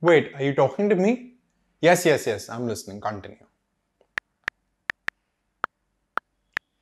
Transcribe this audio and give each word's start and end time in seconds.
Wait, 0.00 0.32
are 0.34 0.42
you 0.42 0.54
talking 0.54 0.88
to 0.88 0.94
me? 0.94 1.34
Yes, 1.80 2.06
yes, 2.06 2.26
yes, 2.26 2.48
I'm 2.48 2.66
listening. 2.66 3.00
Continue. 3.00 3.44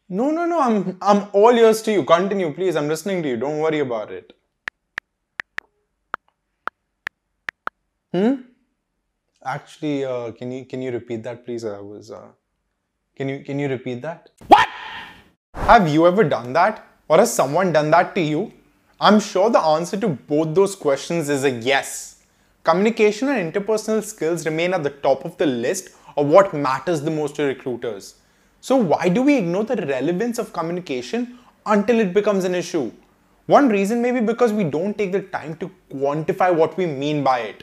No, 0.09 0.31
no, 0.31 0.47
no, 0.47 0.61
I'm 0.61 0.99
I'm 1.03 1.29
all 1.33 1.53
ears 1.53 1.83
to 1.83 1.93
you. 1.93 2.05
Continue, 2.05 2.53
please. 2.53 2.77
I'm 2.77 2.89
listening 2.89 3.23
to 3.23 3.29
you. 3.29 3.37
Don't 3.37 3.59
worry 3.59 3.81
about 3.81 4.13
it. 4.13 4.33
Hmm? 8.13 8.35
Actually, 9.45 10.05
uh, 10.05 10.33
can 10.33 10.53
you 10.53 10.65
can 10.65 10.83
you 10.83 10.93
repeat 10.93 11.23
that, 11.25 11.45
please? 11.45 11.65
I 11.65 11.81
was. 11.81 12.11
Uh, 12.11 12.29
can 13.17 13.29
you 13.29 13.43
can 13.45 13.59
you 13.59 13.69
repeat 13.69 14.03
that? 14.03 14.31
What? 14.49 14.69
Have 15.55 15.89
you 15.89 16.07
ever 16.07 16.23
done 16.23 16.53
that, 16.53 16.87
or 17.09 17.19
has 17.19 17.33
someone 17.33 17.73
done 17.73 17.91
that 17.91 18.15
to 18.15 18.21
you? 18.21 18.53
I'm 19.01 19.19
sure 19.21 19.51
the 19.51 19.61
answer 19.61 19.97
to 19.97 20.09
both 20.09 20.55
those 20.55 20.77
questions 20.77 21.29
is 21.29 21.45
a 21.45 21.51
yes. 21.51 22.16
Communication 22.67 23.29
and 23.29 23.53
interpersonal 23.53 24.03
skills 24.03 24.45
remain 24.45 24.75
at 24.75 24.83
the 24.83 24.91
top 24.91 25.25
of 25.25 25.37
the 25.39 25.47
list 25.47 25.91
of 26.17 26.27
what 26.27 26.53
matters 26.53 27.01
the 27.01 27.13
most 27.13 27.37
to 27.37 27.45
recruiters. 27.45 28.17
So 28.61 28.75
why 28.75 29.09
do 29.09 29.23
we 29.23 29.37
ignore 29.37 29.63
the 29.63 29.77
relevance 29.77 30.41
of 30.41 30.53
communication 30.53 31.39
until 31.65 32.01
it 32.01 32.13
becomes 32.13 32.43
an 32.43 32.57
issue? 32.57 32.91
One 33.47 33.69
reason 33.69 34.03
may 34.03 34.11
be 34.11 34.19
because 34.19 34.53
we 34.53 34.65
don't 34.65 34.99
take 34.99 35.13
the 35.13 35.23
time 35.23 35.57
to 35.59 35.71
quantify 35.93 36.53
what 36.53 36.77
we 36.77 36.87
mean 36.87 37.23
by 37.23 37.39
it. 37.43 37.63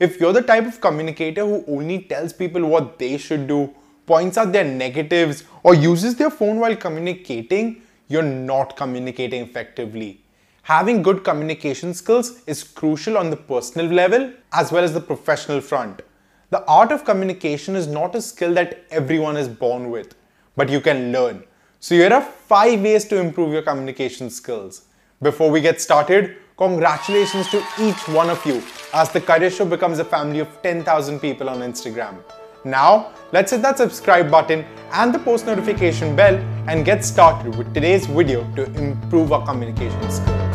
If 0.00 0.18
you're 0.18 0.32
the 0.32 0.40
type 0.40 0.64
of 0.64 0.80
communicator 0.80 1.44
who 1.44 1.62
only 1.68 1.98
tells 2.04 2.32
people 2.32 2.64
what 2.64 2.98
they 2.98 3.18
should 3.18 3.46
do, 3.48 3.74
points 4.06 4.38
out 4.38 4.52
their 4.52 4.64
negatives, 4.64 5.44
or 5.62 5.74
uses 5.74 6.16
their 6.16 6.30
phone 6.30 6.58
while 6.58 6.74
communicating, 6.74 7.82
you're 8.08 8.22
not 8.22 8.78
communicating 8.78 9.42
effectively. 9.42 10.22
Having 10.68 11.00
good 11.00 11.24
communication 11.24 11.94
skills 11.94 12.42
is 12.46 12.62
crucial 12.62 13.16
on 13.16 13.30
the 13.30 13.36
personal 13.36 13.86
level 13.86 14.30
as 14.52 14.70
well 14.70 14.84
as 14.84 14.92
the 14.92 15.00
professional 15.00 15.62
front. 15.62 16.02
The 16.50 16.62
art 16.66 16.92
of 16.92 17.06
communication 17.06 17.74
is 17.74 17.86
not 17.86 18.14
a 18.14 18.20
skill 18.20 18.52
that 18.52 18.84
everyone 18.90 19.38
is 19.38 19.48
born 19.48 19.90
with 19.90 20.14
but 20.56 20.68
you 20.68 20.82
can 20.82 21.10
learn. 21.10 21.42
So 21.80 21.94
here 21.94 22.12
are 22.12 22.20
5 22.20 22.82
ways 22.82 23.06
to 23.06 23.18
improve 23.18 23.50
your 23.50 23.62
communication 23.62 24.28
skills. 24.28 24.82
Before 25.22 25.50
we 25.50 25.62
get 25.62 25.80
started, 25.80 26.36
congratulations 26.58 27.48
to 27.48 27.64
each 27.80 28.06
one 28.08 28.28
of 28.28 28.44
you 28.44 28.62
as 28.92 29.10
the 29.10 29.22
Career 29.22 29.50
Show 29.50 29.64
becomes 29.64 30.00
a 30.00 30.04
family 30.04 30.40
of 30.40 30.48
10,000 30.62 31.18
people 31.18 31.48
on 31.48 31.60
Instagram. 31.60 32.18
Now, 32.66 33.14
let's 33.32 33.52
hit 33.52 33.62
that 33.62 33.78
subscribe 33.78 34.30
button 34.30 34.66
and 34.92 35.14
the 35.14 35.18
post 35.20 35.46
notification 35.46 36.14
bell 36.14 36.36
and 36.68 36.84
get 36.84 37.06
started 37.06 37.56
with 37.56 37.72
today's 37.72 38.04
video 38.04 38.46
to 38.56 38.64
improve 38.74 39.32
our 39.32 39.46
communication 39.46 40.10
skills. 40.10 40.47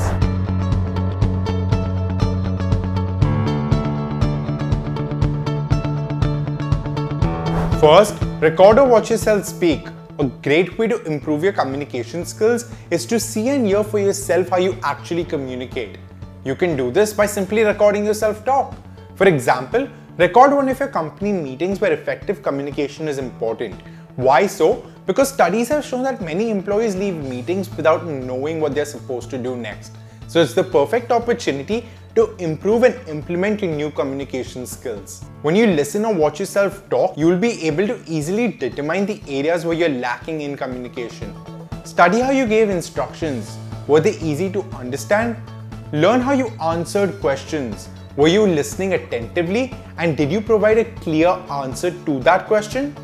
First, 7.84 8.16
record 8.40 8.80
or 8.80 8.88
watch 8.88 9.10
yourself 9.12 9.44
speak. 9.44 9.90
A 10.18 10.24
great 10.24 10.78
way 10.78 10.88
to 10.88 11.04
improve 11.04 11.44
your 11.44 11.52
communication 11.52 12.24
skills 12.26 12.74
is 12.90 13.06
to 13.08 13.20
see 13.20 13.50
and 13.50 13.66
hear 13.66 13.84
for 13.84 14.00
yourself 14.00 14.48
how 14.48 14.56
you 14.56 14.78
actually 14.84 15.26
communicate. 15.26 15.98
You 16.46 16.56
can 16.56 16.78
do 16.78 16.92
this 16.92 17.12
by 17.12 17.26
simply 17.26 17.64
recording 17.64 18.06
yourself 18.06 18.46
talk. 18.46 18.74
For 19.16 19.28
example, 19.28 19.90
record 20.18 20.54
one 20.54 20.70
of 20.70 20.80
your 20.80 20.88
company 20.88 21.34
meetings 21.34 21.82
where 21.82 21.92
effective 21.92 22.42
communication 22.42 23.10
is 23.10 23.18
important. 23.18 23.76
Why 24.16 24.48
so? 24.48 24.86
Because 25.06 25.34
studies 25.34 25.68
have 25.68 25.84
shown 25.84 26.04
that 26.04 26.22
many 26.22 26.52
employees 26.52 26.96
leave 26.96 27.16
meetings 27.16 27.70
without 27.76 28.06
knowing 28.06 28.62
what 28.62 28.76
they're 28.76 28.86
supposed 28.86 29.30
to 29.32 29.38
do 29.38 29.58
next. 29.58 29.92
So 30.30 30.42
it's 30.42 30.54
the 30.54 30.64
perfect 30.64 31.12
opportunity 31.12 31.86
to 32.16 32.36
improve 32.36 32.84
and 32.84 33.08
implement 33.08 33.62
your 33.62 33.72
new 33.72 33.90
communication 33.90 34.68
skills. 34.68 35.26
When 35.42 35.56
you 35.56 35.66
listen 35.68 36.06
or 36.06 36.14
watch 36.14 36.40
yourself 36.40 36.88
talk, 36.90 37.18
you 37.18 37.26
will 37.28 37.40
be 37.40 37.64
able 37.68 37.88
to 37.88 38.00
easily 38.06 38.50
determine 38.50 39.08
the 39.08 39.22
areas 39.28 39.66
where 39.66 39.76
you're 39.76 39.90
lacking 39.90 40.42
in 40.42 40.56
communication. 40.56 41.34
Study 41.84 42.20
how 42.20 42.30
you 42.32 42.46
gave 42.46 42.70
instructions. 42.70 43.58
Were 43.88 44.00
they 44.00 44.18
easy 44.20 44.52
to 44.52 44.62
understand? 44.76 45.36
Learn 45.92 46.22
how 46.22 46.34
you 46.34 46.48
answered 46.62 47.20
questions. 47.20 47.90
Were 48.16 48.28
you 48.28 48.46
listening 48.46 48.94
attentively 48.94 49.74
and 49.98 50.16
did 50.16 50.32
you 50.32 50.40
provide 50.40 50.78
a 50.78 50.86
clear 51.02 51.30
answer 51.52 51.90
to 52.06 52.20
that 52.20 52.46
question? 52.46 52.96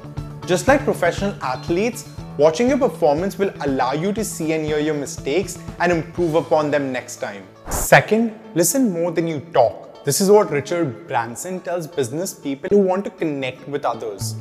Just 0.46 0.68
like 0.68 0.84
professional 0.84 1.34
athletes, 1.44 2.08
watching 2.38 2.70
your 2.70 2.78
performance 2.78 3.40
will 3.40 3.52
allow 3.62 3.94
you 3.94 4.14
to 4.14 4.24
see 4.24 4.54
and 4.54 4.66
hear 4.66 4.80
your 4.80 4.94
mistakes 4.94 5.58
and 5.80 5.92
improve 5.92 6.36
upon 6.36 6.70
them 6.70 6.92
next 6.92 7.18
time. 7.18 7.44
Second, 7.90 8.40
listen 8.54 8.92
more 8.94 9.10
than 9.12 9.28
you 9.28 9.40
talk. 9.52 10.04
This 10.06 10.22
is 10.22 10.30
what 10.30 10.52
Richard 10.52 11.08
Branson 11.08 11.60
tells 11.60 11.88
business 11.88 12.36
people 12.36 12.70
who 12.70 12.78
want 12.78 13.04
to 13.06 13.10
connect 13.10 13.68
with 13.68 13.84
others. 13.84 14.36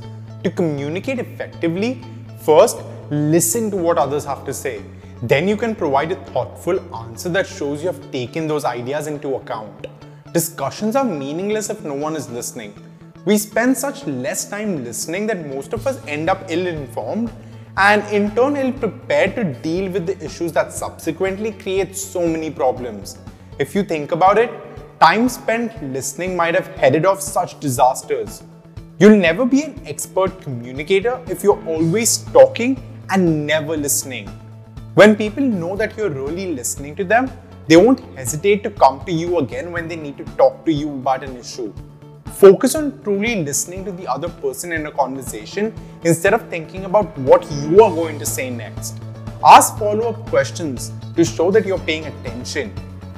To 0.45 0.51
communicate 0.51 1.19
effectively, 1.19 2.05
first, 2.45 2.77
listen 3.09 3.71
to 3.71 3.79
what 3.79 3.97
others 3.97 4.27
have 4.27 4.45
to 4.45 4.53
say. 4.53 4.83
Then 5.23 5.49
you 5.49 5.57
can 5.57 5.75
provide 5.75 6.13
a 6.13 6.17
thoughtful 6.27 6.79
answer 6.95 7.31
that 7.31 7.47
shows 7.47 7.81
you 7.83 7.87
have 7.87 8.11
taken 8.11 8.49
those 8.49 8.67
ideas 8.67 9.07
into 9.07 9.37
account. 9.37 9.87
Discussions 10.35 10.95
are 10.95 11.05
meaningless 11.07 11.71
if 11.71 11.83
no 11.83 11.95
one 11.95 12.17
is 12.17 12.29
listening. 12.29 12.75
We 13.25 13.39
spend 13.39 13.79
such 13.79 14.07
less 14.07 14.47
time 14.47 14.85
listening 14.85 15.27
that 15.29 15.47
most 15.47 15.73
of 15.73 15.87
us 15.87 16.05
end 16.07 16.29
up 16.29 16.45
ill 16.51 16.67
informed 16.67 17.33
and 17.79 18.05
in 18.13 18.31
turn 18.35 18.57
ill 18.57 18.73
prepared 18.73 19.35
to 19.37 19.45
deal 19.63 19.91
with 19.91 20.05
the 20.05 20.23
issues 20.23 20.53
that 20.53 20.71
subsequently 20.71 21.53
create 21.53 21.97
so 21.97 22.29
many 22.29 22.51
problems. 22.51 23.17
If 23.59 23.75
you 23.75 23.83
think 23.83 24.13
about 24.13 24.39
it, 24.39 24.53
time 25.01 25.29
spent 25.29 25.83
listening 25.93 26.37
might 26.37 26.55
have 26.55 26.69
headed 26.77 27.05
off 27.05 27.21
such 27.21 27.59
disasters. 27.59 28.45
You'll 29.01 29.17
never 29.17 29.45
be 29.45 29.63
an 29.63 29.83
expert 29.85 30.41
communicator 30.41 31.21
if 31.27 31.43
you're 31.43 31.61
always 31.67 32.19
talking 32.33 32.81
and 33.11 33.45
never 33.49 33.77
listening. 33.77 34.29
When 34.95 35.17
people 35.17 35.43
know 35.43 35.75
that 35.75 35.97
you're 35.97 36.11
really 36.11 36.55
listening 36.55 36.95
to 36.97 37.05
them, 37.05 37.33
they 37.67 37.77
won't 37.77 37.99
hesitate 38.17 38.63
to 38.63 38.71
come 38.71 39.05
to 39.07 39.13
you 39.13 39.39
again 39.39 39.73
when 39.73 39.89
they 39.89 39.97
need 39.97 40.19
to 40.19 40.25
talk 40.37 40.65
to 40.65 40.73
you 40.73 40.89
about 40.91 41.25
an 41.25 41.37
issue. 41.37 41.75
Focus 42.35 42.77
on 42.77 43.03
truly 43.03 43.43
listening 43.43 43.85
to 43.87 43.91
the 43.91 44.07
other 44.07 44.29
person 44.29 44.71
in 44.71 44.87
a 44.87 44.93
conversation 44.93 45.75
instead 46.05 46.33
of 46.33 46.49
thinking 46.49 46.85
about 46.85 47.19
what 47.19 47.51
you 47.51 47.83
are 47.83 47.91
going 47.91 48.21
to 48.21 48.27
say 48.27 48.51
next. 48.51 49.01
Ask 49.45 49.77
follow 49.79 50.11
up 50.11 50.27
questions 50.29 50.93
to 51.17 51.25
show 51.25 51.51
that 51.51 51.67
you're 51.67 51.81
paying 51.81 52.07
attention. 52.07 52.73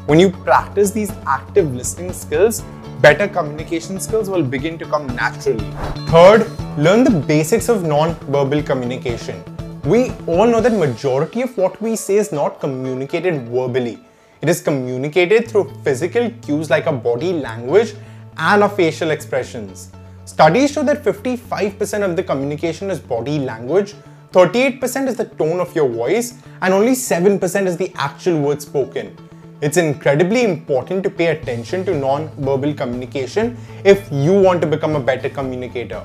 When 0.06 0.18
you 0.18 0.30
practice 0.30 0.90
these 0.90 1.10
active 1.26 1.74
listening 1.74 2.12
skills, 2.12 2.62
better 3.00 3.28
communication 3.28 4.00
skills 4.00 4.30
will 4.30 4.42
begin 4.42 4.78
to 4.78 4.86
come 4.86 5.06
naturally. 5.14 5.70
Third, 6.08 6.50
learn 6.78 7.04
the 7.04 7.10
basics 7.10 7.68
of 7.68 7.84
non-verbal 7.84 8.62
communication. 8.62 9.44
We 9.84 10.10
all 10.26 10.46
know 10.46 10.60
that 10.60 10.72
majority 10.72 11.42
of 11.42 11.56
what 11.56 11.80
we 11.80 11.96
say 11.96 12.16
is 12.16 12.32
not 12.32 12.60
communicated 12.60 13.48
verbally. 13.48 13.98
It 14.40 14.48
is 14.48 14.60
communicated 14.62 15.48
through 15.48 15.72
physical 15.84 16.30
cues 16.42 16.70
like 16.70 16.86
a 16.86 16.92
body 16.92 17.32
language 17.34 17.94
and 18.38 18.62
our 18.62 18.68
facial 18.68 19.10
expressions. 19.10 19.92
Studies 20.24 20.72
show 20.72 20.82
that 20.82 21.04
55% 21.04 22.02
of 22.02 22.16
the 22.16 22.22
communication 22.22 22.90
is 22.90 22.98
body 22.98 23.38
language, 23.38 23.94
38% 24.32 25.08
is 25.08 25.16
the 25.16 25.26
tone 25.26 25.60
of 25.60 25.74
your 25.74 25.88
voice, 25.88 26.34
and 26.62 26.72
only 26.72 26.92
7% 26.92 27.66
is 27.66 27.76
the 27.76 27.92
actual 27.96 28.40
words 28.40 28.64
spoken. 28.64 29.16
It's 29.62 29.76
incredibly 29.76 30.42
important 30.44 31.02
to 31.02 31.10
pay 31.10 31.26
attention 31.26 31.84
to 31.84 31.94
non-verbal 31.94 32.72
communication 32.72 33.58
if 33.84 34.10
you 34.10 34.32
want 34.32 34.62
to 34.62 34.66
become 34.66 34.96
a 34.96 35.00
better 35.00 35.28
communicator. 35.28 36.02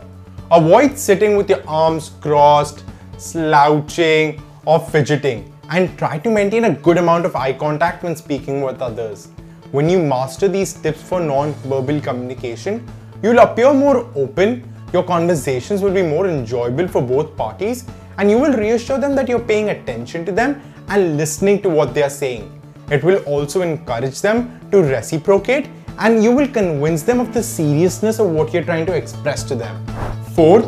Avoid 0.51 0.97
sitting 0.97 1.37
with 1.37 1.49
your 1.49 1.65
arms 1.65 2.11
crossed, 2.19 2.83
slouching, 3.17 4.41
or 4.65 4.79
fidgeting, 4.79 5.53
and 5.69 5.97
try 5.97 6.17
to 6.19 6.29
maintain 6.29 6.65
a 6.65 6.73
good 6.73 6.97
amount 6.97 7.25
of 7.25 7.37
eye 7.37 7.53
contact 7.53 8.03
when 8.03 8.17
speaking 8.17 8.59
with 8.59 8.81
others. 8.81 9.29
When 9.71 9.87
you 9.87 9.99
master 9.99 10.49
these 10.49 10.73
tips 10.73 11.01
for 11.01 11.21
non-verbal 11.21 12.01
communication, 12.01 12.85
you'll 13.23 13.39
appear 13.39 13.73
more 13.73 14.09
open, 14.15 14.69
your 14.91 15.03
conversations 15.03 15.81
will 15.81 15.93
be 15.93 16.03
more 16.03 16.27
enjoyable 16.27 16.89
for 16.89 17.01
both 17.01 17.37
parties, 17.37 17.85
and 18.17 18.29
you 18.29 18.37
will 18.37 18.53
reassure 18.53 18.99
them 18.99 19.15
that 19.15 19.29
you're 19.29 19.39
paying 19.39 19.69
attention 19.69 20.25
to 20.25 20.33
them 20.33 20.61
and 20.89 21.15
listening 21.15 21.61
to 21.61 21.69
what 21.69 21.93
they 21.93 22.03
are 22.03 22.09
saying. 22.09 22.54
It 22.89 23.03
will 23.03 23.17
also 23.23 23.61
encourage 23.61 24.21
them 24.21 24.59
to 24.71 24.81
reciprocate 24.81 25.69
and 25.97 26.23
you 26.23 26.31
will 26.31 26.47
convince 26.47 27.03
them 27.03 27.19
of 27.19 27.33
the 27.33 27.41
seriousness 27.41 28.19
of 28.19 28.29
what 28.29 28.53
you're 28.53 28.63
trying 28.63 28.85
to 28.85 28.93
express 28.93 29.43
to 29.43 29.55
them. 29.55 29.85
Fourth, 30.33 30.65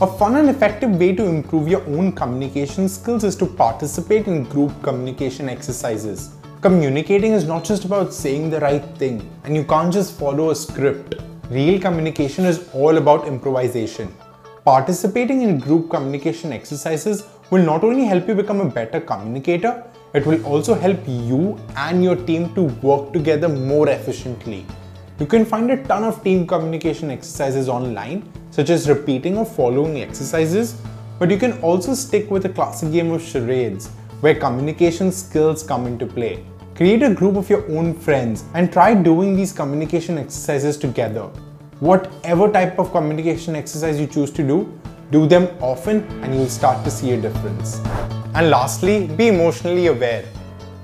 a 0.00 0.06
fun 0.06 0.36
and 0.36 0.50
effective 0.50 0.90
way 0.90 1.14
to 1.14 1.24
improve 1.24 1.68
your 1.68 1.82
own 1.86 2.12
communication 2.12 2.88
skills 2.88 3.24
is 3.24 3.34
to 3.36 3.46
participate 3.46 4.26
in 4.26 4.44
group 4.44 4.70
communication 4.82 5.48
exercises. 5.48 6.34
Communicating 6.60 7.32
is 7.32 7.46
not 7.46 7.64
just 7.64 7.84
about 7.84 8.12
saying 8.12 8.50
the 8.50 8.60
right 8.60 8.84
thing, 8.98 9.28
and 9.44 9.56
you 9.56 9.64
can't 9.64 9.92
just 9.92 10.18
follow 10.18 10.50
a 10.50 10.54
script. 10.54 11.14
Real 11.48 11.80
communication 11.80 12.44
is 12.44 12.68
all 12.74 12.98
about 12.98 13.26
improvisation. 13.26 14.14
Participating 14.64 15.42
in 15.42 15.58
group 15.58 15.88
communication 15.88 16.52
exercises 16.52 17.26
will 17.50 17.64
not 17.64 17.82
only 17.82 18.04
help 18.04 18.28
you 18.28 18.34
become 18.34 18.60
a 18.60 18.68
better 18.68 19.00
communicator, 19.00 19.84
it 20.14 20.24
will 20.24 20.44
also 20.44 20.74
help 20.74 20.98
you 21.06 21.58
and 21.76 22.02
your 22.02 22.16
team 22.16 22.54
to 22.54 22.62
work 22.88 23.12
together 23.12 23.48
more 23.48 23.88
efficiently. 23.88 24.64
You 25.18 25.26
can 25.26 25.44
find 25.44 25.70
a 25.70 25.82
ton 25.84 26.04
of 26.04 26.22
team 26.22 26.46
communication 26.46 27.10
exercises 27.10 27.68
online, 27.68 28.28
such 28.50 28.70
as 28.70 28.88
repeating 28.88 29.38
or 29.38 29.44
following 29.44 30.00
exercises, 30.00 30.80
but 31.18 31.30
you 31.30 31.38
can 31.38 31.58
also 31.60 31.94
stick 31.94 32.30
with 32.30 32.44
a 32.44 32.50
classic 32.50 32.92
game 32.92 33.10
of 33.10 33.22
charades, 33.22 33.88
where 34.20 34.34
communication 34.34 35.10
skills 35.10 35.62
come 35.62 35.86
into 35.86 36.06
play. 36.06 36.44
Create 36.74 37.02
a 37.02 37.14
group 37.14 37.36
of 37.36 37.48
your 37.48 37.64
own 37.72 37.94
friends 37.94 38.44
and 38.52 38.70
try 38.70 38.94
doing 38.94 39.34
these 39.34 39.52
communication 39.52 40.18
exercises 40.18 40.76
together. 40.76 41.22
Whatever 41.80 42.52
type 42.52 42.78
of 42.78 42.92
communication 42.92 43.56
exercise 43.56 43.98
you 43.98 44.06
choose 44.06 44.30
to 44.32 44.46
do, 44.46 44.78
do 45.10 45.26
them 45.26 45.48
often 45.60 46.02
and 46.22 46.34
you'll 46.34 46.48
start 46.48 46.84
to 46.84 46.90
see 46.90 47.12
a 47.12 47.20
difference. 47.20 47.80
And 48.36 48.50
lastly, 48.50 49.06
be 49.06 49.28
emotionally 49.28 49.86
aware. 49.86 50.22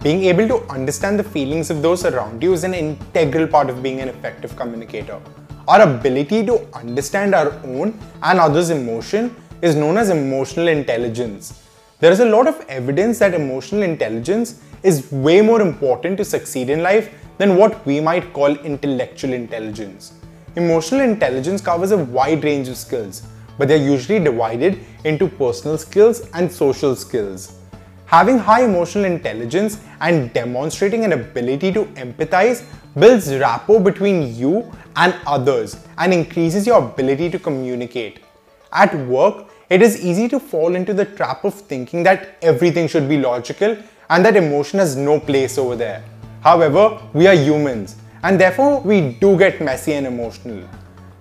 Being 0.02 0.22
able 0.24 0.48
to 0.48 0.66
understand 0.70 1.18
the 1.18 1.22
feelings 1.22 1.68
of 1.68 1.82
those 1.82 2.06
around 2.06 2.42
you 2.42 2.54
is 2.54 2.64
an 2.64 2.72
integral 2.72 3.46
part 3.46 3.68
of 3.68 3.82
being 3.82 4.00
an 4.00 4.08
effective 4.08 4.56
communicator. 4.56 5.20
Our 5.68 5.82
ability 5.82 6.46
to 6.46 6.66
understand 6.74 7.34
our 7.34 7.52
own 7.62 7.98
and 8.22 8.40
others' 8.40 8.70
emotion 8.70 9.36
is 9.60 9.76
known 9.76 9.98
as 9.98 10.08
emotional 10.08 10.68
intelligence. 10.68 11.62
There 12.00 12.10
is 12.10 12.20
a 12.20 12.24
lot 12.24 12.46
of 12.46 12.58
evidence 12.70 13.18
that 13.18 13.34
emotional 13.34 13.82
intelligence 13.82 14.62
is 14.82 15.12
way 15.12 15.42
more 15.42 15.60
important 15.60 16.16
to 16.16 16.24
succeed 16.24 16.70
in 16.70 16.82
life 16.82 17.12
than 17.36 17.58
what 17.58 17.84
we 17.84 18.00
might 18.00 18.32
call 18.32 18.56
intellectual 18.72 19.34
intelligence. 19.34 20.14
Emotional 20.56 21.02
intelligence 21.02 21.60
covers 21.60 21.90
a 21.90 21.98
wide 21.98 22.44
range 22.44 22.68
of 22.68 22.78
skills, 22.78 23.22
but 23.58 23.68
they're 23.68 23.76
usually 23.76 24.18
divided 24.18 24.78
into 25.04 25.28
personal 25.28 25.78
skills 25.78 26.28
and 26.34 26.50
social 26.50 26.94
skills. 26.96 27.58
Having 28.06 28.38
high 28.38 28.64
emotional 28.64 29.04
intelligence 29.06 29.80
and 30.00 30.32
demonstrating 30.32 31.04
an 31.04 31.12
ability 31.12 31.72
to 31.72 31.84
empathize 32.04 32.64
builds 32.98 33.34
rapport 33.34 33.80
between 33.80 34.34
you 34.36 34.70
and 34.96 35.14
others 35.26 35.86
and 35.96 36.12
increases 36.12 36.66
your 36.66 36.78
ability 36.78 37.30
to 37.30 37.38
communicate. 37.38 38.20
At 38.72 38.94
work, 39.06 39.48
it 39.70 39.80
is 39.80 40.04
easy 40.04 40.28
to 40.28 40.38
fall 40.38 40.74
into 40.74 40.92
the 40.92 41.06
trap 41.06 41.44
of 41.44 41.54
thinking 41.54 42.02
that 42.02 42.36
everything 42.42 42.86
should 42.88 43.08
be 43.08 43.16
logical 43.16 43.76
and 44.10 44.24
that 44.24 44.36
emotion 44.36 44.78
has 44.78 44.94
no 44.94 45.18
place 45.18 45.56
over 45.56 45.74
there. 45.74 46.04
However, 46.42 47.00
we 47.14 47.26
are 47.26 47.34
humans 47.34 47.96
and 48.22 48.38
therefore 48.38 48.80
we 48.80 49.12
do 49.14 49.38
get 49.38 49.62
messy 49.62 49.94
and 49.94 50.06
emotional. 50.06 50.68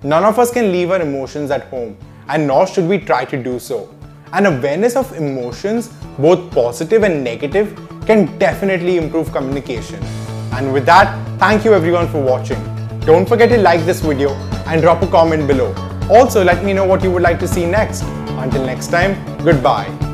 None 0.03 0.25
of 0.25 0.39
us 0.39 0.51
can 0.51 0.71
leave 0.71 0.91
our 0.91 1.01
emotions 1.01 1.51
at 1.51 1.63
home 1.65 1.97
and 2.31 2.47
nor 2.47 2.65
should 2.65 2.87
we 2.87 2.97
try 2.97 3.23
to 3.25 3.41
do 3.43 3.59
so. 3.59 3.93
An 4.33 4.45
awareness 4.45 4.95
of 4.95 5.11
emotions, 5.13 5.89
both 6.17 6.51
positive 6.51 7.03
and 7.03 7.23
negative, 7.23 7.77
can 8.05 8.37
definitely 8.39 8.97
improve 8.97 9.31
communication. 9.31 10.01
And 10.53 10.73
with 10.73 10.85
that, 10.85 11.07
thank 11.37 11.65
you 11.65 11.73
everyone 11.73 12.07
for 12.07 12.21
watching. 12.21 12.61
Don't 13.01 13.27
forget 13.27 13.49
to 13.49 13.57
like 13.57 13.85
this 13.85 13.99
video 13.99 14.31
and 14.67 14.81
drop 14.81 15.01
a 15.01 15.07
comment 15.07 15.47
below. 15.47 15.73
Also, 16.09 16.43
let 16.43 16.63
me 16.63 16.73
know 16.73 16.85
what 16.85 17.03
you 17.03 17.11
would 17.11 17.23
like 17.23 17.39
to 17.39 17.47
see 17.47 17.65
next. 17.65 18.03
Until 18.43 18.65
next 18.65 18.87
time, 18.87 19.13
goodbye. 19.43 20.10